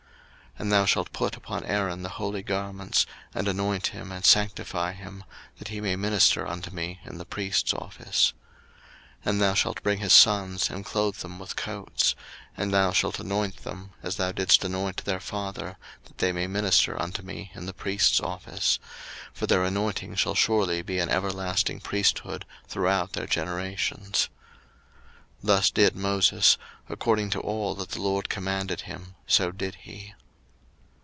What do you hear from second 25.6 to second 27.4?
did Moses: according to